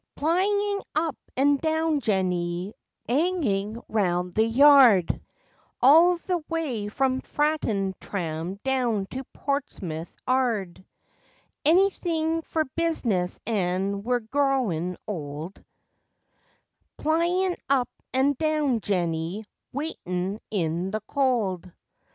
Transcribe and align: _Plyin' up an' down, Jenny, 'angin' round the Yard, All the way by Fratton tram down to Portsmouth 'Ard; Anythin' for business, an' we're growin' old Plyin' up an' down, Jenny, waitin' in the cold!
_Plyin' 0.17 0.81
up 0.95 1.15
an' 1.37 1.57
down, 1.57 1.99
Jenny, 1.99 2.73
'angin' 3.07 3.79
round 3.87 4.33
the 4.33 4.43
Yard, 4.47 5.21
All 5.79 6.17
the 6.17 6.43
way 6.49 6.87
by 6.87 7.19
Fratton 7.21 7.93
tram 8.01 8.55
down 8.63 9.05
to 9.11 9.23
Portsmouth 9.25 10.15
'Ard; 10.25 10.83
Anythin' 11.65 12.41
for 12.41 12.65
business, 12.75 13.39
an' 13.45 14.01
we're 14.01 14.21
growin' 14.21 14.97
old 15.07 15.63
Plyin' 16.97 17.55
up 17.69 17.87
an' 18.11 18.33
down, 18.39 18.79
Jenny, 18.81 19.43
waitin' 19.71 20.39
in 20.49 20.89
the 20.89 21.01
cold! 21.07 21.71